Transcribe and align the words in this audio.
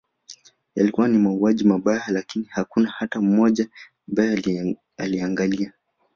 Yalikuwa 0.75 1.07
ni 1.07 1.17
mauaji 1.17 1.63
mabaya 1.63 2.03
lakini 2.07 2.45
hakuna 2.51 2.89
hata 2.89 3.21
mtu 3.21 3.27
mmoja 3.31 3.67
ambaye 4.09 4.77
aliangalia 4.97 5.73